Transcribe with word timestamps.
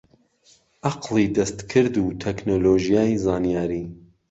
عەقڵی 0.87 1.31
دەستکرد 1.35 1.95
و 1.99 2.05
تەکنۆلۆژیای 2.23 3.21
زانیاری 3.25 3.83